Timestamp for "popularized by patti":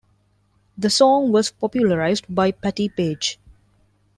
1.51-2.89